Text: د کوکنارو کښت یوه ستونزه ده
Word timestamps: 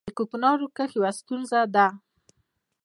د 0.07 0.09
کوکنارو 0.17 0.67
کښت 0.77 0.93
یوه 0.97 1.11
ستونزه 1.19 1.59
ده 1.75 1.87